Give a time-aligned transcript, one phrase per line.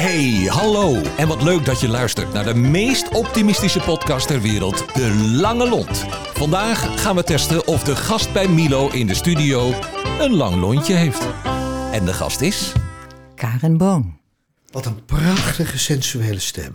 [0.00, 1.02] Hey, hallo.
[1.16, 5.68] En wat leuk dat je luistert naar de meest optimistische podcast ter wereld, De Lange
[5.68, 6.04] Lont.
[6.34, 9.72] Vandaag gaan we testen of de gast bij Milo in de studio
[10.20, 11.26] een lang lontje heeft.
[11.92, 12.72] En de gast is...
[13.34, 14.18] Karen Boon.
[14.70, 16.72] Wat een prachtige sensuele stem.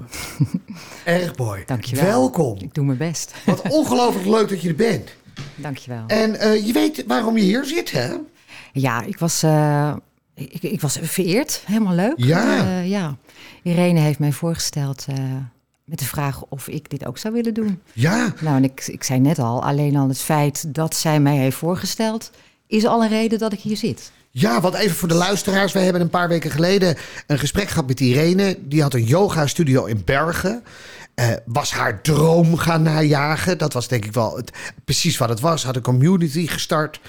[1.05, 1.63] Erg mooi.
[1.65, 2.05] Dankjewel.
[2.05, 2.57] Welkom.
[2.59, 3.33] Ik doe mijn best.
[3.45, 5.15] Wat ongelooflijk leuk dat je er bent.
[5.55, 6.03] Dankjewel.
[6.07, 8.13] En eh, je weet waarom je hier zit, hè?
[8.71, 9.93] Ja, ik was, eh,
[10.35, 11.61] ik, ik was vereerd.
[11.65, 12.13] Helemaal leuk.
[12.15, 12.57] Ja.
[12.57, 13.17] Eh, ja.
[13.63, 15.15] Irene heeft mij voorgesteld eh,
[15.85, 17.81] met de vraag of ik dit ook zou willen doen.
[17.93, 18.33] Ja.
[18.41, 21.57] Nou, en ik, ik zei net al, alleen al het feit dat zij mij heeft
[21.57, 22.31] voorgesteld...
[22.67, 24.11] is al een reden dat ik hier zit.
[24.29, 25.73] Ja, want even voor de luisteraars.
[25.73, 26.97] Wij hebben een paar weken geleden
[27.27, 28.57] een gesprek gehad met Irene.
[28.61, 30.63] Die had een yoga-studio in Bergen.
[31.13, 33.57] Eh, was haar droom gaan najagen.
[33.57, 34.51] Dat was denk ik wel het,
[34.85, 35.63] precies wat het was.
[35.63, 36.99] Had een community gestart.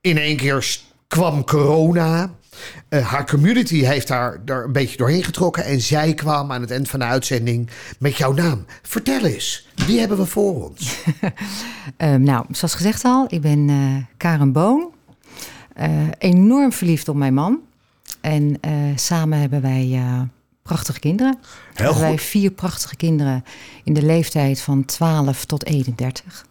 [0.00, 2.34] In één keer kwam corona.
[2.88, 5.64] Eh, haar community heeft haar er een beetje doorheen getrokken.
[5.64, 8.64] En zij kwam aan het eind van de uitzending met jouw naam.
[8.82, 10.96] Vertel eens, wie hebben we voor ons?
[11.96, 14.92] Ehm, nou, zoals gezegd al, ik ben eh, Karen Boon.
[15.74, 17.60] Eh, enorm verliefd op mijn man.
[18.20, 20.20] En eh, samen hebben wij eh,
[20.62, 21.38] prachtige kinderen.
[21.74, 22.22] hebben wij goed.
[22.22, 23.44] vier prachtige kinderen
[23.84, 26.46] in de leeftijd van 12 tot 31.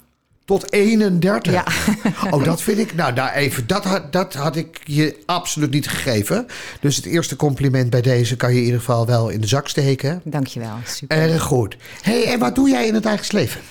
[0.51, 1.53] Tot 31.
[1.53, 1.65] Ja.
[2.31, 2.95] Oh, dat vind ik.
[2.95, 3.67] Nou, daar even.
[3.67, 6.45] Dat had, dat had ik je absoluut niet gegeven.
[6.81, 9.67] Dus het eerste compliment bij deze kan je in ieder geval wel in de zak
[9.67, 10.21] steken.
[10.23, 11.17] Dankjewel, super.
[11.17, 11.77] Erg goed.
[12.01, 13.61] hey, en wat doe jij in het dagelijks leven?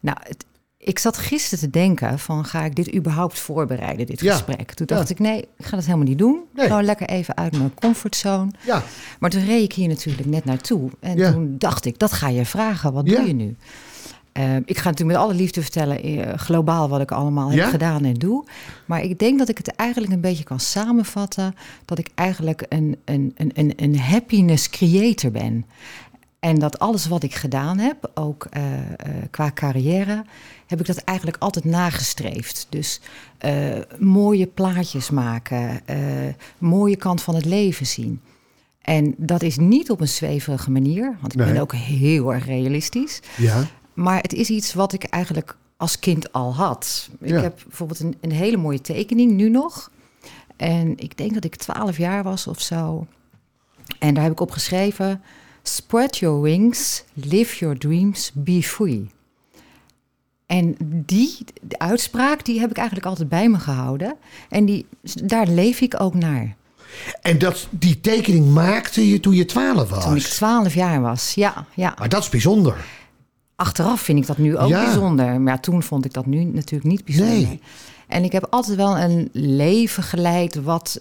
[0.00, 0.44] Nou, het-
[0.78, 4.32] ik zat gisteren te denken van ga ik dit überhaupt voorbereiden, dit Ja.
[4.32, 4.72] gesprek.
[4.72, 5.14] Toen dacht Ja.
[5.14, 6.40] ik nee, ik ga dat helemaal niet doen.
[6.54, 6.66] Nee.
[6.66, 8.50] Gewoon lekker even uit mijn comfortzone.
[8.66, 8.82] Ja.
[9.18, 10.90] Maar toen reed ik hier natuurlijk net naartoe.
[11.00, 12.92] En toen dacht ik, dat ga je vragen.
[12.92, 13.56] Wat doe je nu?
[14.38, 17.56] Eh, ik ga natuurlijk met alle liefde vertellen, eh, globaal, wat ik allemaal Ja?
[17.62, 18.44] heb gedaan en doe.
[18.86, 21.54] Maar ik denk dat ik het eigenlijk een beetje kan samenvatten.
[21.84, 25.66] Dat ik eigenlijk een, een, een, een, een happiness creator ben.
[26.40, 28.82] En dat alles wat ik gedaan heb, ook eh, eh,
[29.30, 30.24] qua carrière,
[30.66, 32.66] heb ik dat eigenlijk altijd nagestreefd.
[32.68, 33.00] Dus
[33.98, 35.80] mooie plaatjes maken,
[36.58, 38.20] mooie kant van het leven zien.
[38.82, 41.52] En dat is niet op een zweverige manier, want ik Nee.
[41.52, 43.20] ben ook heel erg realistisch.
[43.36, 43.64] Ja.
[43.98, 47.08] Maar het is iets wat ik eigenlijk als kind al had.
[47.20, 47.40] Ik Ja.
[47.40, 49.90] heb bijvoorbeeld een, een hele mooie tekening nu nog.
[50.56, 53.06] En ik denk dat ik 12 jaar was of zo.
[53.98, 55.22] En daar heb ik op geschreven:
[55.62, 59.10] Spread your wings, live your dreams, be free.
[60.46, 60.76] En
[61.06, 64.16] die de uitspraak, die heb ik eigenlijk altijd bij me gehouden.
[64.48, 64.86] En die,
[65.24, 66.56] daar leef ik ook naar.
[67.22, 70.04] En dat, die tekening maakte je toen je 12 was.
[70.04, 71.94] Toen ik 12 jaar was, ja, ja.
[71.98, 72.84] Maar dat is bijzonder.
[73.60, 74.84] Achteraf vind ik dat nu ook Ja.
[74.84, 75.40] bijzonder.
[75.40, 77.34] Maar ja, toen vond ik dat nu natuurlijk niet bijzonder.
[77.34, 77.60] Nee.
[78.08, 81.00] En ik heb altijd wel een leven geleid wat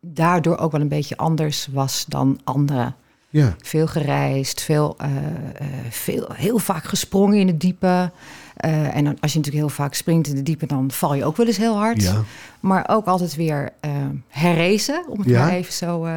[0.00, 2.94] daardoor ook wel een beetje anders was dan anderen.
[3.28, 3.54] Ja.
[3.58, 8.10] Veel gereisd, veel, eh, eh, veel, heel vaak gesprongen in het diepe.
[8.56, 11.24] Eh, en dan, als je natuurlijk heel vaak springt in het diepe, dan val je
[11.24, 12.02] ook wel eens heel hard.
[12.02, 12.22] Ja.
[12.60, 13.90] Maar ook altijd weer eh
[14.28, 15.38] herrezen, om het Ja.
[15.44, 16.08] maar even zo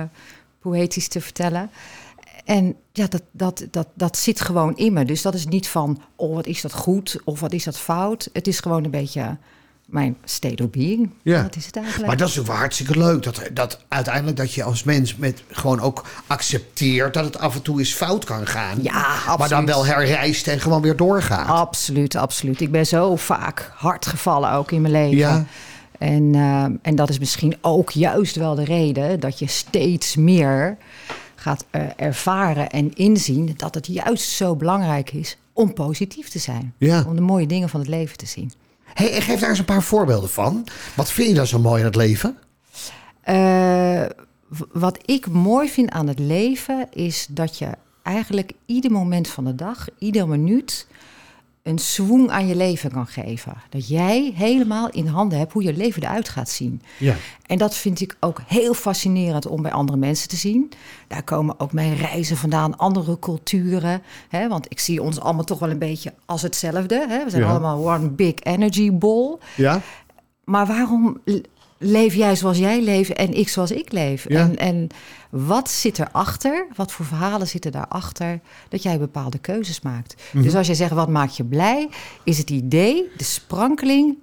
[0.60, 1.70] poëtisch te vertellen.
[2.46, 5.06] En ja, dat, dat, dat, dat zit gewoon in me.
[5.06, 8.30] Dus dat is niet van, oh, wat is dat goed of wat is dat fout.
[8.34, 9.38] Het is gewoon een beetje
[9.86, 11.10] mijn state of being.
[11.22, 11.42] Ja.
[11.42, 12.08] Dat is het eigenlijk.
[12.08, 13.24] Maar dat is ook wel hartstikke leuk.
[13.24, 17.62] Dat, dat uiteindelijk dat je als mens met gewoon ook accepteert dat het af en
[17.62, 18.78] toe eens fout kan gaan.
[18.82, 19.66] Ja, Maar dan absoluut.
[19.66, 21.48] wel herrijst en gewoon weer doorgaat.
[21.48, 22.62] Absoluut, absoluut.
[22.62, 25.18] Ik ben zo vaak hard gevallen ook in mijn leven.
[25.18, 25.46] Ja.
[25.98, 30.78] En, eh, en dat is misschien ook juist wel de reden dat je steeds meer
[31.46, 36.74] gaat eh, ervaren en inzien dat het juist zo belangrijk is om positief te zijn.
[36.78, 37.04] Ja.
[37.08, 38.52] Om de mooie dingen van het leven te zien.
[38.84, 40.68] Hey, geef daar eens een paar voorbeelden van.
[40.96, 42.38] Wat vind je dan zo mooi in het leven?
[43.22, 44.06] Eh,
[44.72, 47.70] wat ik mooi vind aan het leven is dat je
[48.04, 50.88] eigenlijk ieder moment van de dag, ieder minuut,
[51.66, 53.54] een swoon aan je leven kan geven.
[53.70, 56.82] Dat jij helemaal in handen hebt hoe je leven eruit gaat zien.
[57.00, 57.16] Ja.
[57.46, 60.72] En dat vind ik ook heel fascinerend om bij andere mensen te zien.
[61.08, 64.02] Daar komen ook mijn reizen vandaan, andere culturen.
[64.30, 67.06] Hè, want ik zie ons allemaal toch wel een beetje als hetzelfde.
[67.10, 67.24] Hè?
[67.24, 67.50] We zijn Ja.
[67.50, 69.38] allemaal one big energy ball.
[69.56, 69.82] Ja?
[70.44, 71.22] Maar waarom
[71.78, 74.30] leef jij zoals jij leeft en ik zoals ik leef?
[74.30, 74.40] Ja.
[74.40, 74.88] En, en
[75.30, 76.68] wat zit erachter?
[76.76, 78.40] Wat voor verhalen zitten daarachter
[78.70, 80.22] dat jij bepaalde keuzes maakt?
[80.32, 80.44] Mhm.
[80.44, 81.90] Dus als je zegt wat maakt je blij,
[82.24, 84.18] is het idee, de sprankeling,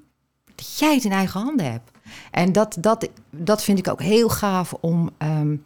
[0.55, 1.91] dat jij het in eigen handen hebt.
[2.31, 5.57] En dat, dat, dat vind ik ook heel gaaf om, ehm,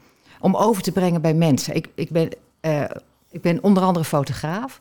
[0.40, 1.74] om over te brengen bij mensen.
[1.74, 2.28] Ik, ik, ben,
[2.60, 2.84] eh,
[3.30, 4.78] ik ben onder andere fotograaf.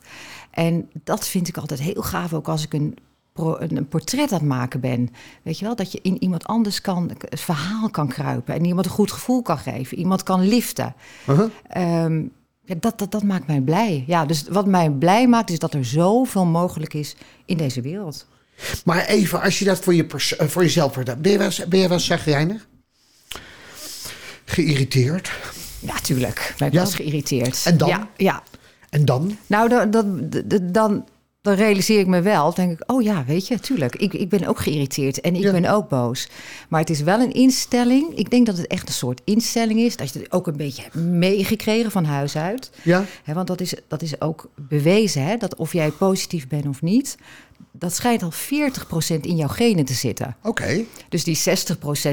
[0.50, 2.96] En dat vind ik altijd heel gaaf, ook als ik een
[3.38, 5.08] een, een portret aan het maken ben.
[5.42, 8.86] Weet je wel, dat je in iemand anders kan, het verhaal kan kruipen en iemand
[8.86, 10.94] een goed gevoel kan geven, iemand kan liften.
[11.28, 11.50] Uh-huh.
[11.68, 12.22] Ehm,
[12.64, 14.04] ja, dat, dat, dat maakt mij blij.
[14.06, 18.26] Ja, dus wat mij blij maakt, is dat er zoveel mogelijk is in deze wereld.
[18.84, 20.06] Maar even, als je dat voor, je
[20.38, 21.22] eh, voor jezelf vertelt.
[21.22, 22.66] Ben je wel, eens- ben je wel eens zagrijnig?
[24.44, 25.30] Geïrriteerd?
[25.80, 26.54] Ja, tuurlijk.
[26.58, 26.84] Ben ik Ja?
[26.84, 27.62] geïrriteerd.
[27.66, 27.88] En dan?
[27.88, 28.42] Ja, ja.
[28.90, 29.36] En dan?
[29.46, 30.30] Nou, dan, dan,
[30.62, 31.04] dan-
[31.46, 32.44] dan, realiseer ik me wel.
[32.54, 33.96] Dan denk ik, oh ja, weet je, tuurlijk.
[33.96, 35.52] Ik, ik ben ook geïrriteerd en ik Ja.
[35.52, 36.28] ben ook boos.
[36.68, 38.16] Maar het is wel een instelling.
[38.18, 39.96] Ik denk dat het echt een soort instelling is.
[39.96, 42.70] Dat je het ook een beetje hebt meegekregen van huis uit.
[42.82, 43.04] Ja?
[43.24, 46.82] Hè, want dat is, dat is ook bewezen, hè, dat of jij positief bent of
[46.82, 47.16] niet...
[47.72, 50.36] dat schijnt al 40% in jouw genen te zitten.
[50.42, 50.84] Oké.
[51.08, 51.38] Dus die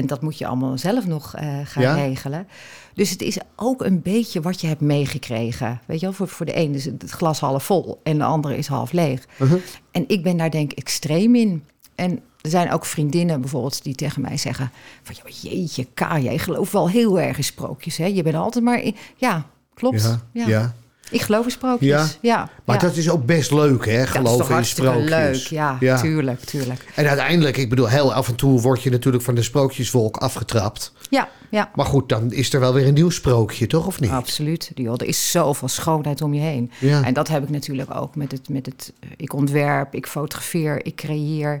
[0.02, 1.94] 60% dat moet je allemaal zelf nog eh, gaan Ja.
[1.94, 2.48] regelen.
[2.94, 5.80] Dus het is ook een beetje wat je hebt meegekregen.
[5.86, 8.56] Weet je wel, voor, voor de ene is het glas half vol en de andere
[8.56, 9.26] is half leeg.
[9.38, 9.60] Uh-huh.
[9.90, 11.64] En ik ben daar denk ik extreem in.
[11.94, 14.70] En er zijn ook vriendinnen bijvoorbeeld die tegen mij zeggen...
[15.02, 17.96] van jeetje, Ka, jij gelooft wel heel erg in sprookjes.
[17.96, 18.06] Hè?
[18.06, 18.82] Je bent altijd maar...
[18.82, 18.96] In...
[19.16, 20.02] Ja, klopt.
[20.02, 20.20] Ja.
[20.32, 20.46] Ja.
[20.46, 20.74] ja.
[21.10, 21.88] Ik geloof in sprookjes.
[21.88, 22.06] Ja.
[22.20, 22.48] Ja.
[22.64, 22.82] Maar ja.
[22.82, 23.96] dat is ook best leuk, hè?
[23.98, 25.08] Dat is toch Geloven in sprookjes.
[25.10, 25.34] leuk.
[25.34, 26.00] Ja, Ja.
[26.00, 26.84] tuurlijk, tuurlijk.
[26.94, 30.92] En uiteindelijk, ik bedoel, heel af en toe word je natuurlijk van de sprookjeswolk afgetrapt.
[31.10, 31.70] Ja, ja.
[31.74, 33.86] Maar goed, dan is er wel weer een nieuw sprookje, toch?
[33.86, 34.10] Of niet?
[34.10, 34.70] Absoluut.
[34.74, 36.70] Joh, er is zoveel schoonheid om je heen.
[36.78, 37.02] Ja.
[37.04, 38.92] En dat heb ik natuurlijk ook met het, met het...
[39.00, 41.60] eh, Ik ontwerp, ik fotografeer, ik creëer.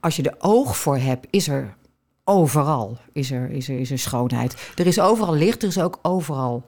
[0.00, 1.74] Als je er oog voor hebt, is er
[2.24, 4.54] overal is er, is er, is er schoonheid.
[4.74, 6.64] Er is overal licht, er is ook overal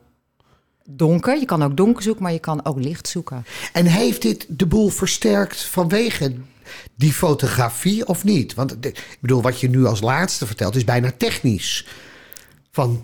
[0.89, 1.39] donker.
[1.39, 3.45] Je kan ook donker zoeken, maar je kan ook licht zoeken.
[3.73, 6.33] En heeft dit de boel versterkt vanwege
[6.95, 8.53] die fotografie of niet?
[8.53, 11.87] Want ik bedoel, wat je nu als laatste vertelt is bijna technisch.
[12.71, 13.03] Van,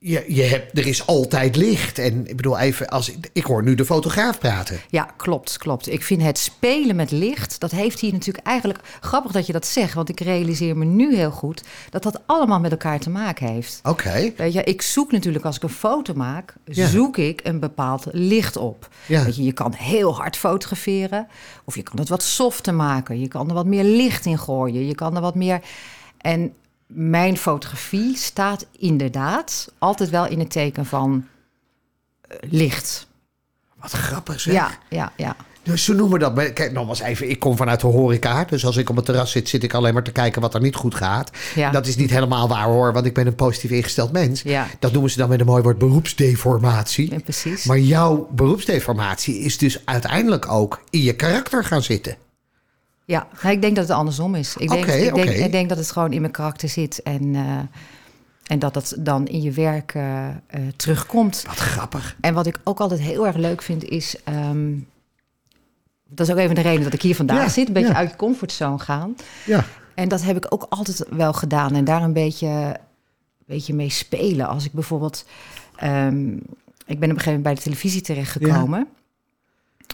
[0.00, 1.98] je, je hebt, er is altijd licht.
[1.98, 4.80] En ik bedoel, even als ik, hoor nu de fotograaf praten.
[4.88, 5.92] Ja, klopt, klopt.
[5.92, 8.78] Ik vind het spelen met licht, dat heeft hier natuurlijk eigenlijk...
[9.00, 11.62] Grappig dat je dat zegt, want ik realiseer me nu heel goed...
[11.90, 13.80] dat dat allemaal met elkaar te maken heeft.
[13.82, 14.32] Oké.
[14.36, 16.86] Weet je, ik zoek natuurlijk als ik een foto maak, Ja.
[16.88, 18.88] zoek ik een bepaald licht op.
[19.06, 19.24] Ja.
[19.24, 21.26] Weet je, je kan heel hard fotograferen,
[21.64, 23.20] of je kan het wat softer maken.
[23.20, 24.86] Je kan er wat meer licht in gooien.
[24.86, 25.60] Je kan er wat meer.
[26.18, 26.52] En
[26.88, 31.26] mijn fotografie staat inderdaad altijd wel in het teken van
[32.20, 33.06] eh, licht.
[33.80, 34.54] Wat grappig zeg.
[34.54, 35.36] Ja, ja, ja.
[35.62, 36.52] Dus ze noemen dat.
[36.52, 37.30] Kijk, nogmaals even.
[37.30, 38.44] Ik kom vanuit de horeca.
[38.44, 40.60] Dus als ik op het terras zit, zit ik alleen maar te kijken wat er
[40.60, 41.30] niet goed gaat.
[41.54, 41.70] Ja.
[41.70, 44.42] Dat is niet helemaal waar hoor, want ik ben een positief ingesteld mens.
[44.42, 44.66] Ja.
[44.78, 47.10] Dat noemen ze dan met een mooi woord beroepsdeformatie.
[47.10, 47.64] Ja, precies.
[47.64, 52.16] Maar jouw beroepsdeformatie is dus uiteindelijk ook in je karakter gaan zitten.
[53.08, 54.56] Ja, nou, ik denk dat het andersom is.
[54.56, 55.30] Ik denk, ik, denk, oké.
[55.30, 57.58] ik denk dat het gewoon in mijn karakter zit en, eh,
[58.46, 60.34] en dat dat dan in je werk eh, eh,
[60.76, 61.42] terugkomt.
[61.46, 62.16] Wat grappig.
[62.20, 64.16] En wat ik ook altijd heel erg leuk vind is.
[64.24, 64.74] ehm,
[66.08, 67.66] dat is ook even de reden dat ik hier vandaag Ja, zit.
[67.66, 67.94] Een beetje ja.
[67.94, 69.16] uit je comfortzone gaan.
[69.46, 69.64] Ja.
[69.94, 71.74] En dat heb ik ook altijd wel gedaan.
[71.74, 72.76] En daar een beetje, een
[73.46, 74.48] beetje mee spelen.
[74.48, 75.24] Als ik bijvoorbeeld.
[75.76, 76.32] ehm,
[76.86, 78.88] ik ben op een gegeven moment bij de televisie terechtgekomen.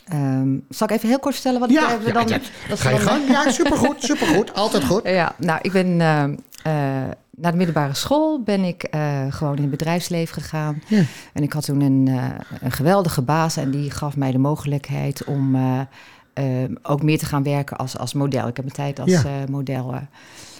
[0.08, 2.28] Ehm, zal ik even heel kort vertellen wat Ja, ik ja, dan...
[2.28, 2.38] ja,
[2.68, 3.28] dat ga je dan- gang.
[3.28, 4.54] Ja, supergoed, supergoed.
[4.54, 5.00] Altijd goed.
[5.22, 9.62] ja, nou, ik ben eh, eh, naar de middelbare school ben ik eh, gewoon in
[9.62, 10.82] het bedrijfsleven gegaan.
[10.86, 11.02] Ja.
[11.32, 12.24] En ik had toen een, eh,
[12.60, 15.56] een geweldige baas en die gaf mij de mogelijkheid om
[16.82, 18.48] ook meer te gaan werken als, als model.
[18.48, 19.22] Ik heb mijn tijd als Ja.
[19.24, 19.92] eh, model.
[19.92, 20.00] eh,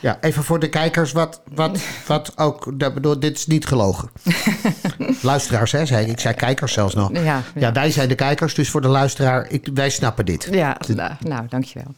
[0.01, 4.11] Ja, even voor de kijkers, wat, wat, wat ook, dat bedoel, dit is niet gelogen.
[5.23, 6.11] Luisteraars, hè, zei ik.
[6.13, 7.13] Ik zei kijkers zelfs nog.
[7.13, 7.43] ja, ja.
[7.55, 10.49] Ja, wij zijn de kijkers, dus voor de luisteraar, ik, wij snappen dit.
[10.51, 11.95] Ja, nou, nou dankjewel.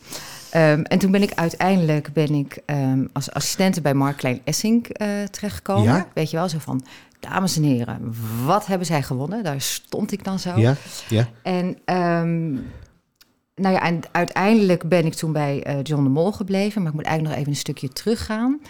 [0.51, 4.87] Ehm, en toen ben ik uiteindelijk ben ik, ehm, als assistente bij Mark Klein Essink
[4.87, 5.95] eh, terechtgekomen.
[5.95, 6.07] Ja.
[6.15, 6.85] Weet je wel, zo van,
[7.21, 8.15] dames en heren,
[8.45, 9.45] wat hebben zij gewonnen?
[9.45, 10.53] Daar stond ik dan zo.
[10.61, 10.75] Ja,
[11.09, 11.29] ja.
[11.43, 12.55] En, ehm,
[13.57, 16.83] nou ja, en uiteindelijk ben ik toen bij eh, John de Mol gebleven.
[16.83, 18.61] Maar ik moet eigenlijk nog even een stukje teruggaan.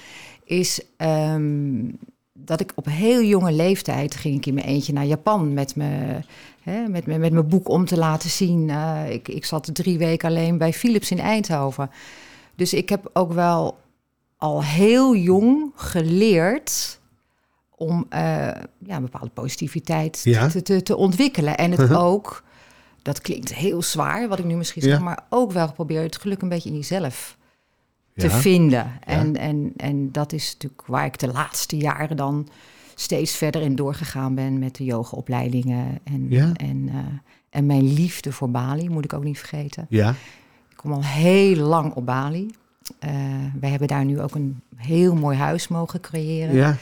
[0.45, 1.85] Is ehm,
[2.33, 6.21] dat ik op heel jonge leeftijd ging ik in mijn eentje naar Japan met me.
[6.63, 8.71] Hè, met, me- met mijn boek om te laten zien.
[8.71, 11.91] Eh, ik, ik zat drie weken alleen bij Philips in Eindhoven.
[12.55, 13.79] Dus ik heb ook wel
[14.37, 17.01] al heel jong geleerd
[17.77, 18.21] om eh,
[18.79, 20.49] ja, een bepaalde positiviteit Ja.
[20.49, 21.57] te, te, te ontwikkelen.
[21.57, 22.43] En het ook,
[23.07, 25.03] dat klinkt heel zwaar, wat ik nu misschien zeg, Ja.
[25.05, 27.37] maar ook wel probeer het geluk een beetje in jezelf
[28.15, 28.33] te Ja.
[28.33, 28.91] vinden.
[29.05, 32.49] En, en, en dat is natuurlijk waar ik de laatste jaren dan
[32.95, 36.97] steeds verder in doorgegaan ben met de yogaopleidingen en, en, eh,
[37.51, 39.87] en mijn liefde voor Bali, moet ik ook niet vergeten.
[39.89, 40.11] Ja,
[40.71, 42.51] Ik kom al heel lang op Bali.
[42.99, 43.11] Eh
[43.61, 46.55] wij hebben daar nu ook een heel mooi huis mogen creëren.
[46.55, 46.77] ja.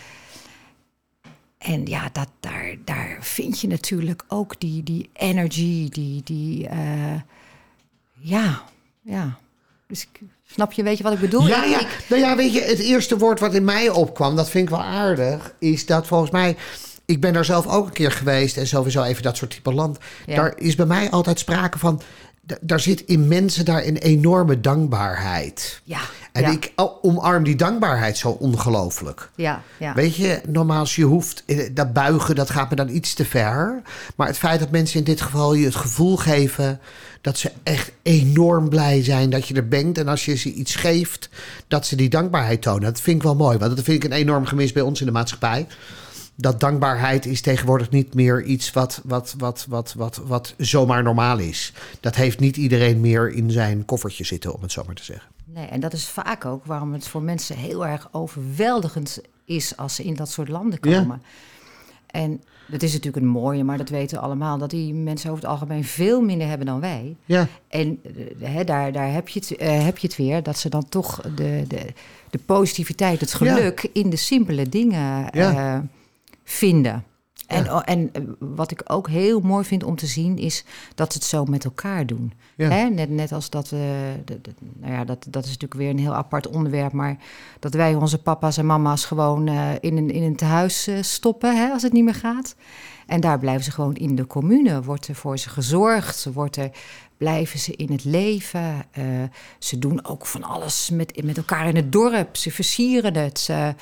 [1.64, 7.21] En ja, dat, daar, daar vind je natuurlijk ook die, die energy, die, die eh,
[8.21, 8.62] ja,
[9.02, 9.38] ja.
[9.87, 10.21] Dus ik
[10.52, 11.47] Snap je, weet je wat ik bedoel?
[11.47, 11.80] Ja, ja.
[11.80, 14.71] ik- Nou ja, weet je, het eerste woord wat in mij opkwam, dat vind ik
[14.71, 16.56] wel aardig, is dat volgens mij.
[17.04, 19.99] Ik ben daar zelf ook een keer geweest en sowieso even dat soort type land.
[20.26, 20.35] Ja.
[20.35, 22.00] Daar is bij mij altijd sprake van.
[22.61, 25.81] Daar zit in mensen daar een enorme dankbaarheid.
[25.85, 26.01] ja,
[26.33, 29.31] En ja, ik oh, omarm die dankbaarheid zo ongelooflijk.
[29.35, 29.95] ja, ja.
[29.95, 33.83] Weet je, normaal je hoeft, eh, dat buigen, dat gaat me dan iets te ver.
[34.17, 36.81] Maar het feit dat mensen in dit geval je het gevoel geven
[37.21, 39.99] dat ze echt enorm blij zijn dat je er bent.
[39.99, 41.29] En als je ze iets geeft,
[41.69, 42.83] dat ze die dankbaarheid tonen.
[42.83, 45.07] Dat vind ik wel mooi, want dat vind ik een enorm gemis bij ons in
[45.07, 45.67] de maatschappij.
[46.37, 51.38] Dat dankbaarheid is tegenwoordig niet meer iets wat, wat, wat, wat, wat, wat zomaar normaal
[51.38, 51.73] is.
[52.00, 55.31] Dat heeft niet iedereen meer in zijn koffertje zitten, om het zo maar te zeggen.
[55.45, 59.95] Nee, en dat is vaak ook waarom het voor mensen heel erg overweldigend is als
[59.95, 60.99] ze in dat soort landen Ja.
[60.99, 61.23] komen.
[62.07, 65.43] En dat is natuurlijk een mooie, maar dat weten we allemaal, dat die mensen over
[65.43, 67.17] het algemeen veel minder hebben dan wij.
[67.25, 68.00] Ja, En
[68.41, 71.21] eh, daar, daar heb, je het, eh, heb je het weer, dat ze dan toch
[71.35, 71.87] de, de,
[72.31, 75.75] de positiviteit, het geluk in de simpele dingen Ja.
[75.75, 75.81] eh,
[76.45, 77.05] vinden.
[77.47, 77.85] En, Ja.
[77.85, 81.27] en eh, wat ik ook heel mooi vind om te zien, is dat ze het
[81.27, 82.33] zo met elkaar doen.
[82.57, 82.69] Ja.
[82.69, 82.85] Hè?
[82.89, 83.79] Net, net als dat, eh,
[84.25, 87.17] de- de- nou ja, dat, dat is natuurlijk weer een heel apart onderwerp, maar
[87.61, 91.57] dat wij onze papa's en mama's gewoon eh, in, een, in een tehuis eh, stoppen
[91.57, 92.55] hè, als het niet meer gaat.
[93.07, 94.83] En daar blijven ze gewoon in de commune.
[94.83, 96.27] Wordt er voor ze gezorgd.
[96.33, 96.71] Wordt er,
[97.17, 98.85] blijven ze in het leven.
[99.59, 102.37] Ze doen ook van alles met, met elkaar in het dorp.
[102.37, 103.39] Ze versieren het.
[103.39, 103.75] Ze-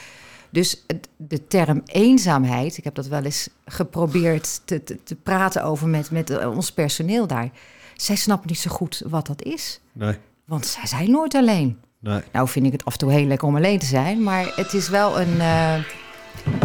[0.53, 0.85] dus
[1.17, 6.11] de term eenzaamheid, ik heb dat wel eens geprobeerd te, te, te praten over met,
[6.11, 7.51] met eh, ons personeel daar.
[7.95, 9.81] Zij snappen niet zo goed wat dat is.
[9.93, 11.79] nee, Want zij zijn nooit alleen.
[11.99, 12.21] nee.
[12.33, 14.23] Nou vind ik het af en toe heel lekker om alleen te zijn.
[14.23, 15.85] Maar het is wel een, eh,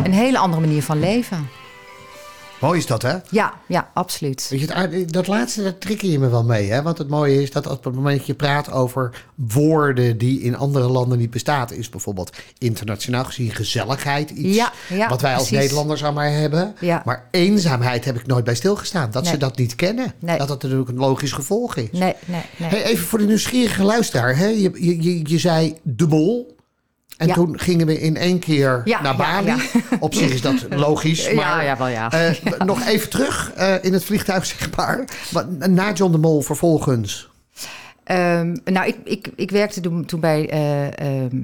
[0.03, 1.47] een hele andere manier van leven.
[2.59, 3.15] Mooi is dat, hè?
[3.29, 4.47] Ja, ja, absoluut.
[4.49, 6.71] Weet je, dat laatste, daar trigger je me wel mee.
[6.71, 6.81] Hè?
[6.81, 10.55] Want het mooie is dat op het moment dat je praat over woorden die in
[10.55, 15.47] andere landen niet bestaan, is bijvoorbeeld internationaal gezien gezelligheid iets Ja, ja, wat wij als
[15.47, 15.59] precies.
[15.59, 16.75] Nederlanders allemaal hebben.
[16.79, 17.01] Ja.
[17.05, 19.11] Maar eenzaamheid heb ik nooit bij stilgestaan.
[19.11, 20.13] Dat ze dat niet kennen.
[20.19, 20.37] Nee.
[20.37, 21.91] Dat dat natuurlijk een logisch gevolg is.
[21.91, 22.69] Nee, nee, nee.
[22.69, 24.37] Hey, even voor de nieuwsgierige luisteraar.
[24.37, 24.47] Hè?
[24.47, 26.56] Je, je, je, je zei de bol.
[27.17, 27.33] En Ja.
[27.33, 29.45] toen gingen we in één keer Ja, naar Bali.
[29.47, 29.57] ja.
[29.99, 31.25] Op zich is dat logisch.
[31.27, 32.11] Ja, Maar, ja, wel ja.
[32.11, 35.03] eh, Nog even terug eh, in het vliegtuig, zeg maar.
[35.69, 37.29] Na John de Mol vervolgens.
[38.03, 41.37] Ehm, nou, ik, ik, ik werkte toen, toen bij eh, ehm,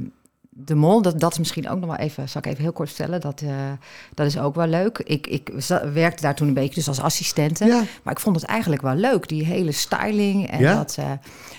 [0.55, 1.01] De Mol.
[1.01, 3.21] Dat, dat is misschien ook nog wel even, zal ik even heel kort vertellen.
[3.21, 3.71] Dat, eh,
[4.13, 4.97] dat is ook wel leuk.
[4.97, 5.51] Ik, ik
[5.93, 7.65] werkte daar toen een beetje dus als assistente.
[7.65, 7.83] Ja.
[8.03, 10.49] Maar ik vond het eigenlijk wel leuk, die hele styling.
[10.49, 10.75] En, Ja?
[10.75, 11.11] dat, eh,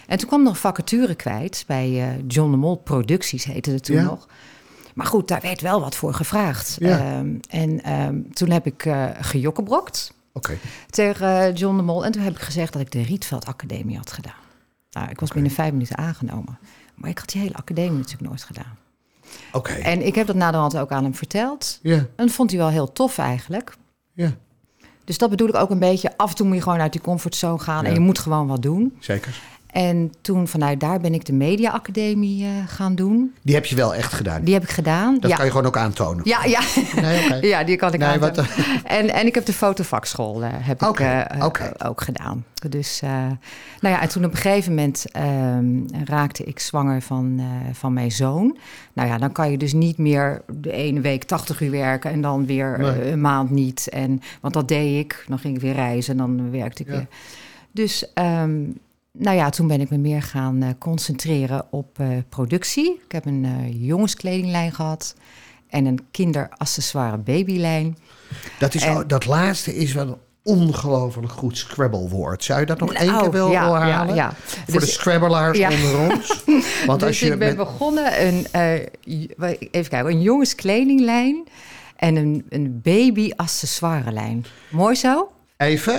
[0.07, 3.97] en toen kwam nog vacature kwijt bij eh, John de Mol Producties, heette het toen
[3.97, 4.03] Ja.
[4.03, 4.29] nog.
[4.95, 6.79] Maar goed, daar werd wel wat voor gevraagd.
[6.81, 10.57] Ehm, en ehm, toen heb ik eh gejokkebrokt Oké.
[10.91, 12.05] tegen John de Mol.
[12.05, 14.43] En toen heb ik gezegd dat ik de Rietveld Academie had gedaan.
[14.91, 16.59] Nou, ik was binnen vijf minuten aangenomen.
[16.95, 18.77] Maar ik had die hele academie natuurlijk nooit gedaan.
[19.53, 19.73] Oké.
[19.73, 21.79] En ik heb dat naderhand ook aan hem verteld.
[21.83, 23.77] Ja, En dat vond hij wel heel tof eigenlijk.
[24.13, 24.31] ja,
[25.05, 26.17] Dus dat bedoel ik ook een beetje.
[26.17, 27.83] Af en toe moet je gewoon uit die comfortzone gaan.
[27.83, 27.89] Ja.
[27.89, 28.97] En je moet gewoon wat doen.
[29.01, 29.41] zeker.
[29.75, 33.35] En toen vanuit daar ben ik de Media Academie eh, gaan doen.
[33.43, 34.43] Die heb je wel echt gedaan.
[34.45, 35.19] Die heb ik gedaan.
[35.21, 35.37] Dat ja.
[35.37, 36.21] kan je gewoon ook aantonen.
[36.29, 36.61] ja, ja.
[37.01, 38.19] Nee, ja, die kan ik Nee, aan.
[38.19, 38.39] wat,
[38.85, 41.45] En, en ik heb de fotovakschool eh, heb ik eh, eh,
[41.87, 42.45] ook gedaan.
[42.69, 43.11] Dus, eh,
[43.81, 47.93] nou ja, en toen op een gegeven moment ehm, raakte ik zwanger van, eh, van
[47.93, 48.57] mijn zoon.
[48.93, 52.21] Nou ja, dan kan je dus niet meer de ene week 80 uur werken en
[52.21, 52.91] dan weer Nee.
[52.91, 53.89] eh, een maand niet.
[53.89, 55.25] En, want dat deed ik.
[55.29, 56.95] Dan ging ik weer reizen en dan werkte ik Ja.
[56.97, 57.07] weer.
[57.73, 58.61] Dus, ehm,
[59.19, 63.01] nou ja, toen ben ik me meer gaan eh, concentreren op eh, productie.
[63.05, 65.15] Ik heb een eh, jongenskledinglijn gehad
[65.69, 67.99] en een kinderaccessoire babylijn.
[68.59, 72.45] Dat, is, En- ook- dat laatste is wel een ongelooflijk goed Scrabble-woord.
[72.45, 74.33] Zou je dat nog één Nou, keer wel ja, wil ja.
[74.37, 76.45] Voor de Dus- Scrabbelaars onder ons.
[76.87, 78.47] Want dus als je ik ben met- begonnen een,
[79.71, 81.45] even kijken, een jongenskledinglijn
[81.97, 84.45] en een, een baby-accessoirelijn.
[84.71, 85.29] Mooi zo?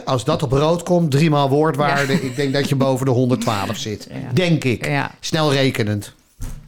[0.05, 2.13] Als dat op rood komt, driemaal woordwaarde.
[2.13, 4.07] Ik denk dat je boven de 112 zit.
[4.11, 4.31] Ja.
[4.33, 4.85] Denk ik.
[4.85, 5.11] Ja.
[5.19, 6.13] Snel rekenend.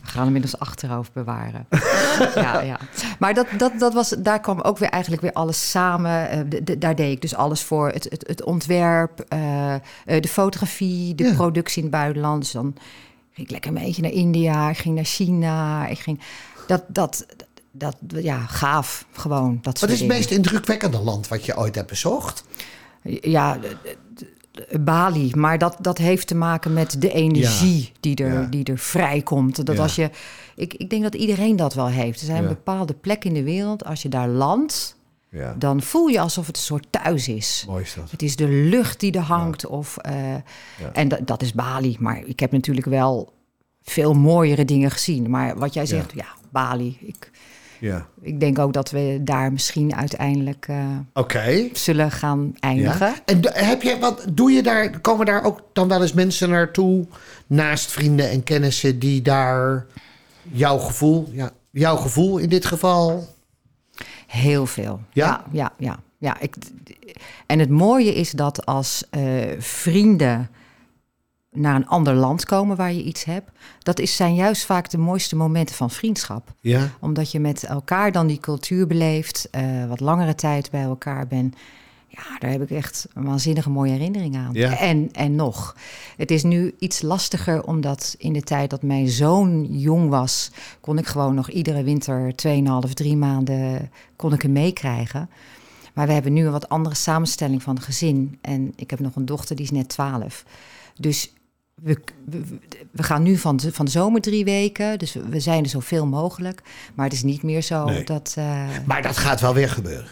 [0.01, 1.66] We gaan hem in ons achterhoofd bewaren.
[2.36, 2.80] ja, ja.
[3.20, 6.30] Maar dat, dat, dat was, daar kwam ook weer eigenlijk weer alles samen.
[6.30, 7.88] Eh, de- de- daar deed ik dus alles voor.
[7.89, 12.42] Het, het, het ontwerp, eh, eh, de fotografie, de productie in het buitenland.
[12.42, 12.75] Dus dan
[13.34, 15.88] ging ik lekker een beetje naar India, ik ging naar China.
[15.88, 16.20] Ik ging,
[16.68, 17.25] dat, dat,
[17.72, 19.60] dat, ja, gaaf gewoon.
[19.62, 22.44] Dat Wat is het meest indrukwekkende land wat je ooit hebt bezocht?
[23.22, 23.60] Ja,
[24.80, 25.32] Bali.
[25.36, 28.48] Maar dat, dat heeft te maken met de energie die, er, Ja.
[28.50, 29.66] die er vrijkomt.
[29.66, 29.82] Dat Ja.
[29.82, 30.10] als je,
[30.56, 32.20] ik, ik denk dat iedereen dat wel heeft.
[32.20, 33.86] Er zijn bepaalde plekken in de wereld.
[33.86, 34.96] Als je daar landt,
[35.58, 37.63] dan voel je alsof het een soort thuis is.
[37.68, 38.12] mooi is dat.
[38.12, 39.66] Het is de lucht die er hangt.
[39.66, 40.34] Of, eh,
[40.94, 41.98] En dat, dat is Bali.
[42.00, 43.34] Maar ik heb natuurlijk wel
[43.82, 45.30] veel mooiere dingen gezien.
[45.30, 46.98] Maar wat jij zegt, ja, Bali.
[47.01, 47.32] Ik,
[47.80, 48.08] Ja.
[48.22, 50.68] ik denk ook dat we daar misschien uiteindelijk
[51.14, 51.70] Oké.
[51.74, 53.08] zullen gaan eindigen.
[53.08, 53.22] Ja.
[53.26, 57.06] En heb je, wat doe je daar, komen daar ook dan wel eens mensen naartoe,
[57.48, 59.86] naast vrienden en kennissen, die daar
[60.42, 63.28] jouw gevoel, ja, jouw gevoel in dit geval,
[64.28, 65.00] Heel veel.
[65.12, 65.26] Ja?
[65.26, 66.00] Ja, ja, ja.
[66.18, 66.56] ja ik,
[67.46, 69.22] en het mooie is dat als eh,
[69.58, 70.50] vrienden
[71.58, 74.98] naar een ander land komen waar je iets hebt, dat is, zijn juist vaak de
[74.98, 76.54] mooiste momenten van vriendschap.
[76.60, 81.28] ja, Omdat je met elkaar dan die cultuur beleeft, eh, wat langere tijd bij elkaar
[81.28, 81.56] bent.
[82.08, 84.50] Ja, daar heb ik echt een waanzinnige mooie herinnering aan.
[84.54, 84.78] Ja.
[84.78, 85.76] En, en nog,
[86.18, 90.98] het is nu iets lastiger omdat in de tijd dat mijn zoon jong was, kon
[90.98, 92.34] ik gewoon nog iedere winter
[92.88, 95.30] 2,5, 3 maanden kon ik hem meekrijgen.
[95.94, 98.38] Maar we hebben nu een wat andere samenstelling van het gezin.
[98.42, 100.44] En ik heb nog een dochter, die is net 12.
[100.96, 101.34] Dus
[101.84, 102.42] we, we,
[102.92, 105.00] we gaan nu van de, van de zomer drie weken.
[105.00, 106.62] Dus we, zijn er zoveel mogelijk.
[106.96, 108.04] Maar het is niet meer zo Nee.
[108.04, 108.34] dat...
[108.38, 110.08] eh, maar dat gaat wel weer gebeuren,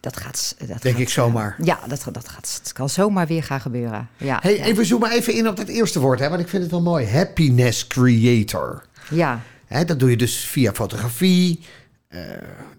[0.00, 0.54] dat gaat...
[0.58, 1.56] Dat denk gaat, ik zomaar.
[1.62, 4.08] Ja, dat, dat gaat, het kan zomaar weer gaan gebeuren.
[4.16, 4.64] Ja, Hey, ja.
[4.64, 7.06] even zoomen even in op dat eerste woord, hè, want ik vind het wel mooi.
[7.06, 8.84] Happiness creator.
[9.10, 11.60] ja, Hè, dat doe je dus via fotografie,
[12.08, 12.20] eh,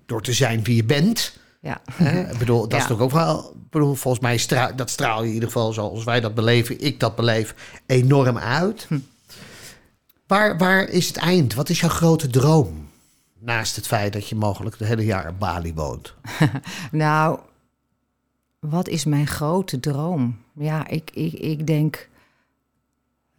[0.06, 1.38] door te zijn wie je bent.
[1.68, 1.82] Ja.
[1.92, 2.32] Hè?
[2.32, 3.56] Ik bedoel, dat is toch ook wel.
[3.70, 7.00] Bedoel, volgens mij stra dat straal je in ieder geval zoals wij dat beleven, ik
[7.00, 7.56] dat beleef,
[7.86, 8.86] enorm uit.
[8.88, 9.00] Hm.
[10.28, 11.54] Waar, waar is het eind?
[11.54, 12.90] Wat is jouw grote droom?
[13.40, 16.14] Naast het feit dat je mogelijk het hele jaar op Bali woont.
[16.92, 17.40] Nou,
[18.60, 20.38] wat is mijn grote droom?
[20.54, 22.10] Ja, ik, ik, ik denk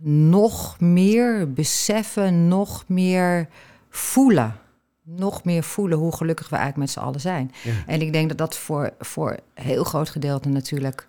[0.02, 3.49] nog meer beseffen, nog meer
[3.90, 4.56] voelen.
[5.16, 7.52] Nog meer voelen hoe gelukkig we eigenlijk met z'n allen zijn.
[7.64, 7.72] Ja.
[7.86, 11.06] En ik denk dat dat voor, voor een heel groot gedeelte natuurlijk.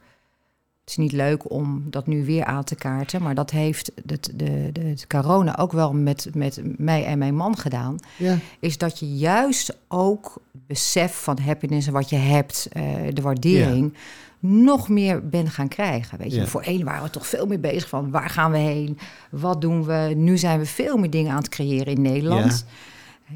[0.82, 4.32] Het is niet leuk om dat nu weer aan te kaarten, maar dat heeft het,
[4.36, 8.38] de, de, het corona ook wel met, met mij en mijn man gedaan Ja.
[8.60, 13.94] is dat je juist ook besef van happiness en wat je hebt, eh, de waardering,
[14.40, 16.18] nog meer bent gaan krijgen.
[16.18, 16.46] Weet je, Ja.
[16.46, 18.98] voorheen waren we toch veel meer bezig van waar gaan we heen,
[19.32, 20.14] wat doen we.
[20.16, 22.66] Nu zijn we veel meer dingen aan het creëren in Nederland.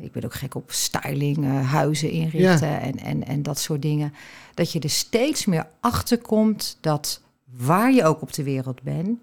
[0.01, 4.13] Ik ben ook gek op styling, eh, huizen inrichten en, en, en dat soort dingen.
[4.53, 7.21] Dat je er steeds meer achter komt dat
[7.58, 9.19] waar je ook op de wereld bent,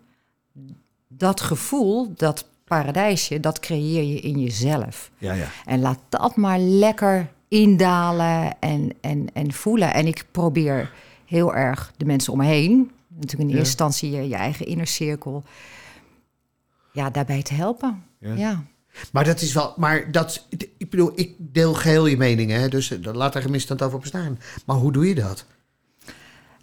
[1.09, 5.11] dat gevoel, dat paradijsje, dat creëer je in jezelf.
[5.18, 5.46] Ja, ja.
[5.64, 9.94] En laat dat maar lekker indalen en, en, en voelen.
[9.94, 10.92] En ik probeer
[11.26, 15.42] heel erg de mensen om me heen, natuurlijk in eerste instantie je, je eigen innercirkel,
[16.92, 18.04] ja, daarbij te helpen.
[18.18, 18.35] Ja.
[18.35, 18.64] Ja.
[19.12, 19.74] Maar dat is wel.
[19.76, 20.46] Maar dat.
[20.76, 22.68] Ik bedoel, ik deel geheel je mening, hè?
[22.68, 24.38] Dus eh, laat er gemist over bestaan.
[24.66, 25.44] Maar hoe doe je dat?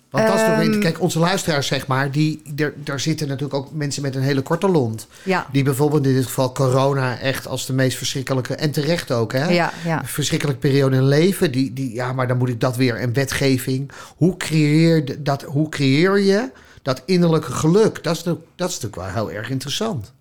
[0.09, 0.79] Want dat is toch.
[0.79, 4.41] Kijk, onze luisteraars, zeg maar, die, er, daar zitten natuurlijk ook mensen met een hele
[4.41, 5.07] korte lont.
[5.23, 5.47] Ja.
[5.51, 9.49] Die bijvoorbeeld in dit geval corona echt als de meest verschrikkelijke, en terecht ook, hè?
[9.49, 10.05] Ja, ja.
[10.05, 11.51] Verschrikkelijke periode in leven.
[11.51, 12.95] Die, die, ja, maar dan moet ik dat weer.
[12.95, 13.91] En wetgeving.
[14.15, 18.03] Hoe creëer, je dat, hoe creëer je dat innerlijke geluk?
[18.03, 20.13] Dat is, dat is natuurlijk wel heel erg interessant.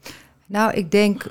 [0.46, 1.26] Nou, ik denk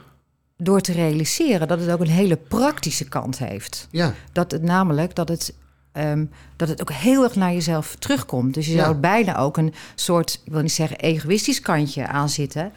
[0.58, 3.88] door te realiseren dat het ook een hele praktische kant heeft.
[3.92, 5.54] Ja, Dat het namelijk dat het,
[5.92, 8.54] ehm, dat het ook heel erg naar jezelf terugkomt.
[8.54, 8.84] Dus je Ja.
[8.84, 12.72] zou bijna ook een soort, ik wil niet zeggen egoïstisch kantje aan zitten.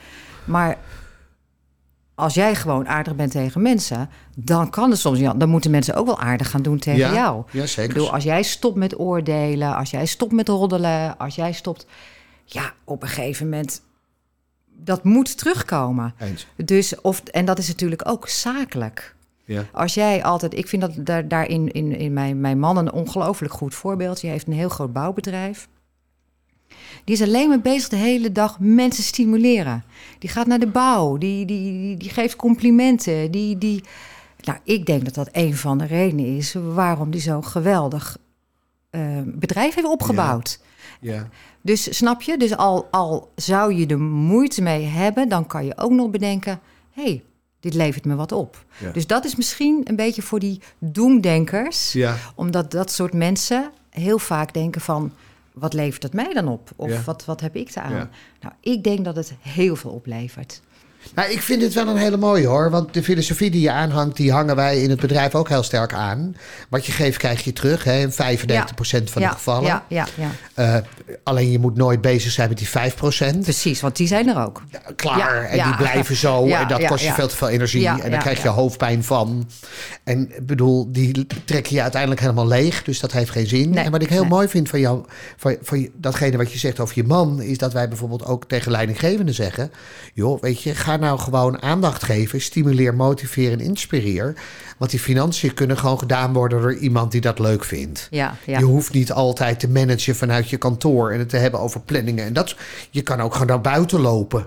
[0.44, 0.78] Maar
[2.14, 5.20] als jij gewoon aardig bent tegen mensen, dan kan het soms.
[5.20, 7.42] Dan moeten mensen ook wel aardig gaan doen tegen ja, jou.
[7.50, 7.94] ja Ik zeker.
[7.94, 11.86] bedoel, als jij stopt met oordelen, als jij stopt met roddelen, als jij stopt.
[12.44, 13.82] Ja, op een gegeven moment.
[14.80, 16.14] Dat moet terugkomen.
[16.18, 16.46] Eens.
[16.56, 19.14] Dus, of, en dat is natuurlijk ook zakelijk.
[19.44, 19.64] Ja.
[19.72, 23.52] Als jij altijd, ik vind dat daar, daarin in, in mijn, mijn man een ongelooflijk
[23.52, 24.20] goed voorbeeld.
[24.20, 25.68] Die heeft een heel groot bouwbedrijf.
[27.04, 29.84] Die is alleen maar bezig de hele dag mensen stimuleren.
[30.18, 33.30] Die gaat naar de bouw, die, die, die, die geeft complimenten.
[33.30, 33.82] Die, die...
[34.44, 38.16] Nou, ik denk dat dat een van de redenen is waarom die zo'n geweldig
[38.90, 40.60] eh, bedrijf heeft opgebouwd.
[41.00, 41.28] Ja.
[41.68, 42.36] Dus snap je?
[42.36, 46.60] Dus al, al zou je er moeite mee hebben, dan kan je ook nog bedenken:
[46.92, 47.22] hé, hey,
[47.60, 48.64] dit levert me wat op.
[48.78, 48.90] Ja.
[48.90, 52.16] Dus dat is misschien een beetje voor die doemdenkers, Ja.
[52.34, 55.12] omdat dat soort mensen heel vaak denken van.
[55.52, 56.70] Wat levert het mij dan op?
[56.76, 57.02] Of Ja.
[57.04, 57.92] wat, wat heb ik eraan?
[57.92, 58.08] Ja.
[58.40, 60.60] Nou, ik denk dat het heel veel oplevert.
[61.14, 62.70] Nou, ik vind het wel een hele mooie hoor.
[62.70, 65.92] Want de filosofie die je aanhangt, die hangen wij in het bedrijf ook heel sterk
[65.92, 66.36] aan.
[66.68, 67.84] Wat je geeft, krijg je terug.
[67.84, 69.66] Hè, in 95% van ja, de gevallen.
[69.66, 70.76] Ja, ja, ja, Eh,
[71.22, 73.40] alleen je moet nooit bezig zijn met die 5%.
[73.40, 74.62] precies, want die zijn er ook.
[74.96, 75.44] Klaar.
[75.44, 76.46] En die blijven zo.
[76.58, 77.88] En dat kost je veel te veel energie.
[77.88, 79.50] En dan ja, krijg je hoofdpijn van.
[80.04, 82.82] En ik bedoel, die trek je uiteindelijk helemaal leeg.
[82.82, 83.70] Dus dat heeft geen zin.
[83.70, 84.30] Nee, en wat ik heel nee.
[84.30, 85.04] mooi vind van jou,
[85.36, 88.70] van, van datgene wat je zegt over je man, is dat wij bijvoorbeeld ook tegen
[88.70, 89.72] leidinggevenden zeggen:
[90.14, 92.40] joh, weet je, ga daar nou gewoon aandacht geven.
[92.40, 94.34] Stimuleer, motiveer en inspireer.
[94.78, 98.08] Want die financiën kunnen gewoon gedaan worden door iemand die dat leuk vindt.
[98.10, 98.58] Ja, ja.
[98.58, 102.24] Je hoeft niet altijd te managen vanuit je kantoor en het te hebben over planningen.
[102.24, 102.56] En dat,
[102.90, 104.46] je kan ook gewoon naar buiten lopen.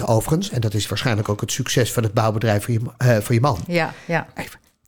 [0.00, 3.16] 80% overigens, en dat is waarschijnlijk ook het succes van het bouwbedrijf van je, eh,
[3.16, 3.58] van je man.
[3.66, 4.26] ja, ja.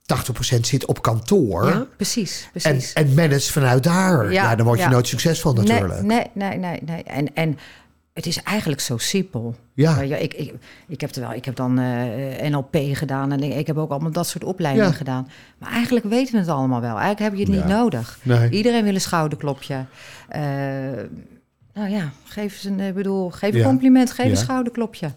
[0.07, 2.93] 80% zit op kantoor Ja, precies, en, precies.
[2.93, 4.33] en manage vanuit daar.
[4.33, 4.91] Ja, dan word je ja.
[4.91, 6.03] nooit succesvol natuurlijk.
[6.03, 6.81] Nee, nee, nee, nee.
[6.83, 7.03] nee.
[7.03, 7.59] En, en
[8.15, 9.55] het is eigenlijk zo simpel.
[9.75, 10.01] Ja.
[10.01, 10.53] Ik, ik,
[10.89, 13.91] ik heb er wel, ik heb dan eh, NLP gedaan en ik, ik heb ook
[13.91, 14.95] allemaal dat soort opleidingen Ja.
[14.97, 15.29] gedaan.
[15.59, 16.99] Maar eigenlijk weten we het allemaal wel.
[16.99, 17.77] Eigenlijk heb je het niet Ja.
[17.79, 18.19] nodig.
[18.23, 18.51] Nee.
[18.51, 19.85] Iedereen wil een schouderklopje.
[20.29, 20.43] Eh,
[21.75, 25.11] nou ja, geef eens een, ik bedoel, geef een compliment, geef een schouderklopje.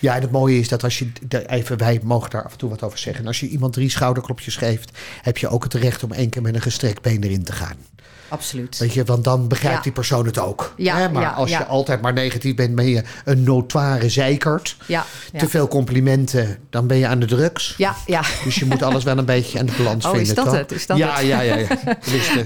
[0.00, 1.08] Ja, en het mooie is dat als je,
[1.46, 3.26] even, wij mogen daar af en toe wat over zeggen.
[3.26, 6.54] Als je iemand drie schouderklopjes geeft, heb je ook het recht om één keer met
[6.54, 7.76] een gestrekt been erin te gaan.
[8.28, 8.78] Absoluut.
[8.78, 9.82] Weet je, want dan begrijpt Ja.
[9.82, 10.72] die persoon het ook.
[10.76, 11.08] Ja, Hè?
[11.08, 14.76] Maar ja, als je altijd maar negatief bent, ben je een notoire zeikert.
[15.36, 17.74] Te veel complimenten, dan ben je aan de drugs.
[17.76, 18.22] Ja, ja.
[18.44, 20.28] Dus je moet alles wel een beetje aan de balans Oh, vinden.
[20.28, 20.54] is dat toch?
[20.54, 20.72] het?
[20.72, 21.26] Is dat ja, het?
[21.26, 21.66] ja, ja, ja.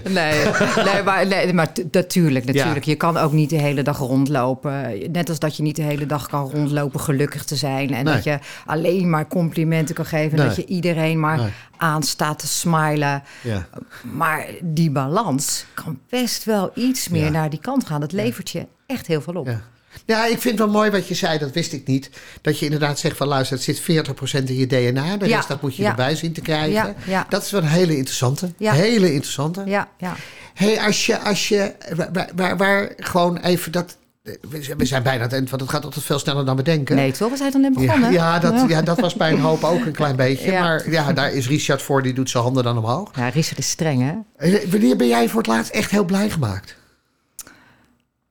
[0.04, 0.44] Nee,
[0.84, 2.84] nee, maar, nee, maar natuurlijk, natuurlijk.
[2.84, 4.98] Je kan ook niet de hele dag rondlopen.
[5.12, 7.94] Net als dat je niet de hele dag kan rondlopen gelukkig te zijn.
[7.94, 8.14] En Nee.
[8.14, 10.30] dat je alleen maar complimenten kan geven.
[10.30, 10.46] En Nee.
[10.46, 11.40] dat je iedereen maar
[11.76, 13.22] aanstaat te smilen.
[13.42, 13.66] ja.
[14.12, 17.30] Maar die balans kan best wel iets meer Ja.
[17.30, 18.00] naar die kant gaan.
[18.00, 19.46] Dat levert je echt heel veel op.
[19.46, 19.61] Ja.
[20.06, 22.11] Ja, ik vind het wel mooi wat je zei, dat wist ik niet.
[22.40, 25.16] Dat je inderdaad zegt van luister, het zit 40% in je DNA.
[25.16, 25.88] De Ja, rest dat moet je ja.
[25.90, 26.72] erbij zien te krijgen.
[26.72, 27.26] Ja, ja.
[27.28, 28.52] Dat is wel een hele interessante.
[28.59, 28.72] Ja.
[28.72, 29.62] Hele interessante.
[29.66, 30.16] Ja, ja.
[30.54, 31.74] hey, als je, als je
[32.12, 33.96] waar, waar, waar gewoon even dat...
[34.22, 36.56] We zijn- we zijn bijna aan het eind, want het gaat altijd veel sneller dan
[36.56, 36.96] we denken.
[36.96, 37.30] Nee, toch?
[37.30, 38.12] We zijn dan net Ja, begonnen.
[38.12, 40.50] ja, dat, ja, dat was bij een hoop ook een klein beetje.
[40.50, 40.61] Ja.
[40.62, 43.16] Maar ja, daar is Richard voor, die doet zijn handen dan omhoog.
[43.16, 44.14] Ja, Richard is streng, hè?
[44.52, 46.76] Eh, Wanneer ben jij voor het laatst echt heel blij gemaakt?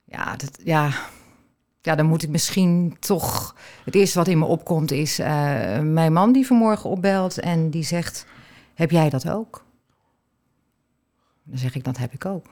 [0.06, 0.91] Ja, dat, ja.
[1.82, 3.56] ja, dan moet ik misschien toch...
[3.84, 5.28] Het eerste wat in me opkomt is eh,
[5.80, 8.25] mijn man die vanmorgen opbelt en die zegt...
[8.73, 9.65] Heb jij dat ook?
[11.43, 12.45] Dan zeg ik, dat heb ik ook.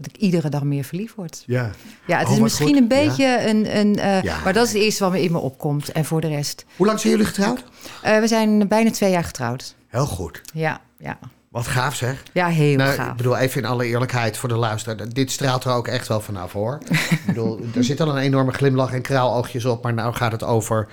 [0.00, 1.42] Dat ik iedere dag meer verliefd word.
[1.46, 1.70] Ja.
[2.06, 2.76] Ja, het Oh, is wat misschien goed.
[2.76, 3.76] een beetje een...
[3.76, 4.38] een eh, Ja.
[4.44, 5.92] Maar dat is het eerste wat me in me opkomt.
[5.92, 6.64] En voor de rest...
[6.76, 7.64] Hoe lang zijn jullie getrouwd?
[8.02, 9.74] eh, we zijn bijna twee jaar getrouwd.
[9.88, 10.40] Heel goed.
[10.52, 11.18] Ja, ja.
[11.48, 12.22] Wat gaaf zeg.
[12.32, 13.10] Ja, heel Nou, gaaf.
[13.10, 15.08] ik bedoel, even in alle eerlijkheid voor de luisteraar.
[15.08, 16.78] Dit straalt er ook echt wel vanaf hoor.
[17.10, 19.82] ik bedoel, er zit al een enorme glimlach en kraaloogjes op.
[19.82, 20.88] Maar nou gaat het over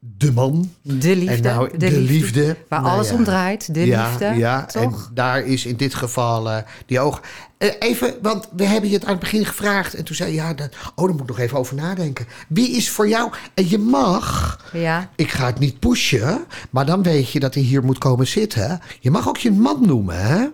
[0.00, 0.70] de man.
[0.82, 1.34] De liefde.
[1.34, 2.56] en nou de, liefde.
[2.68, 3.14] Waar Nou alles ja.
[3.14, 3.74] om draait.
[3.74, 4.24] De ja, liefde.
[4.24, 4.82] Ja, toch?
[4.82, 7.20] en daar is in dit geval eh, die oog.
[7.62, 9.94] Eh, even, want we hebben je het aan het begin gevraagd.
[9.94, 12.26] En toen zei je, ja, dat, oh, daar moet ik nog even over nadenken.
[12.48, 13.30] Wie is voor jou...
[13.54, 14.58] En je mag...
[14.72, 15.08] Ja.
[15.16, 18.80] Ik ga het niet pushen, maar dan weet je dat hij hier moet komen zitten.
[19.00, 20.46] Je mag ook je man noemen, hè?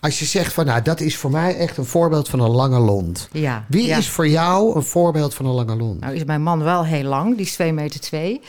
[0.00, 2.78] Als je zegt van, nou, dat is voor mij echt een voorbeeld van een lange
[2.78, 3.28] lont.
[3.32, 3.96] Ja, Wie ja.
[3.96, 6.00] is voor jou een voorbeeld van een lange lont?
[6.00, 8.40] Nou is mijn man wel heel lang, die is 2 meter 2.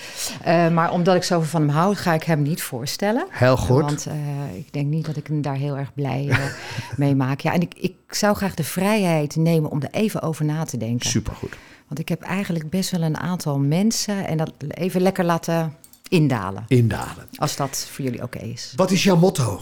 [0.72, 3.26] maar omdat ik zoveel van hem hou, ga ik hem niet voorstellen.
[3.30, 3.82] Heel goed.
[3.82, 6.38] Want eh, ik denk niet dat ik hem daar heel erg blij eh,
[6.98, 7.40] mee maak.
[7.40, 10.78] Ja, en ik, ik zou graag de vrijheid nemen om er even over na te
[10.78, 11.10] denken.
[11.10, 11.56] Supergoed.
[11.88, 15.74] Want ik heb eigenlijk best wel een aantal mensen en dat even lekker laten
[16.10, 16.66] indalen.
[16.68, 17.28] Indalen.
[17.36, 18.74] Als dat voor jullie oké is.
[18.76, 19.62] Wat is jouw motto?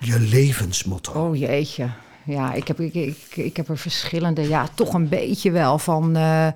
[0.00, 1.12] Je levensmotto.
[1.12, 1.88] Oh jeetje.
[2.24, 4.48] Ja, ik heb, ik, ik, ik heb er verschillende.
[4.48, 6.16] Ja, toch een beetje wel van.
[6.16, 6.48] eh,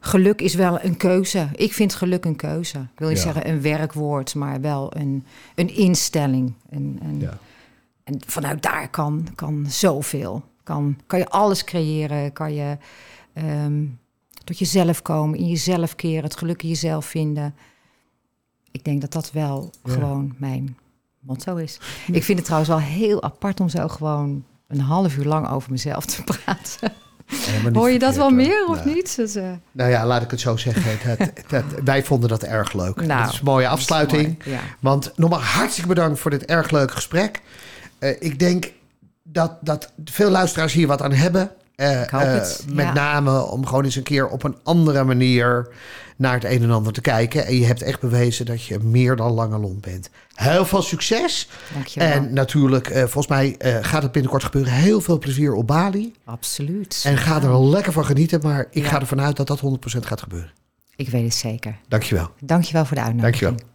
[0.00, 1.48] geluk is wel een keuze.
[1.54, 2.78] Ik vind geluk een keuze.
[2.78, 3.22] Ik wil niet Ja.
[3.22, 6.52] zeggen een werkwoord, maar wel een, een instelling.
[6.70, 7.38] Een, een, Ja.
[8.06, 10.44] En vanuit daar kan, kan zoveel.
[10.62, 12.32] Kan, kan je alles creëren.
[12.32, 12.76] Kan je
[13.32, 13.84] ehm,
[14.44, 17.54] tot jezelf komen, in jezelf keren, het geluk in jezelf vinden.
[18.70, 19.92] Ik denk dat dat wel Ja.
[19.92, 20.76] gewoon mijn
[21.20, 21.80] motto is.
[22.12, 25.70] Ik vind het trouwens wel heel apart om zo gewoon een half uur lang over
[25.70, 26.92] mezelf te praten.
[27.72, 29.18] Hoor je dat wel meer of niet?
[29.18, 30.98] Eh, Nou ja, laat ik het zo zeggen.
[31.18, 32.96] Dat, dat, wij vonden dat erg leuk.
[32.96, 34.22] Nou, dat is een mooie afsluiting.
[34.44, 34.60] mooi, ja.
[34.80, 37.42] Want nogmaals hartstikke bedankt voor dit erg leuke gesprek.
[37.98, 38.72] Eh, ik denk
[39.22, 41.50] dat, dat veel luisteraars hier wat aan hebben.
[41.74, 42.92] Eh, Ik hoop eh, met ja.
[42.92, 45.68] name om gewoon eens een keer op een andere manier
[46.16, 47.46] naar het een en ander te kijken.
[47.46, 50.10] En je hebt echt bewezen dat je meer dan lange lont bent.
[50.34, 51.48] Heel veel succes.
[51.74, 52.08] Dankjewel.
[52.10, 54.72] En natuurlijk, volgens mij gaat het binnenkort gebeuren.
[54.72, 56.14] Heel veel plezier op Bali.
[56.24, 57.02] Absoluut.
[57.06, 58.40] En ga er lekker van genieten.
[58.42, 58.88] Maar ik Ja.
[58.88, 60.50] ga ervan uit dat dat 100% gaat gebeuren.
[60.96, 61.76] Ik weet het zeker.
[61.88, 62.30] Dankjewel.
[62.40, 63.40] Dankjewel voor de uitnodiging.
[63.40, 63.74] Dankjewel.